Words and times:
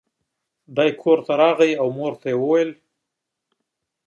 دی 0.75 0.89
کور 1.01 1.19
ته 1.25 1.33
راغی 1.41 1.71
او 1.81 1.87
مور 1.97 2.13
ته 2.21 2.27
یې 2.31 2.37
وویل. 2.39 2.69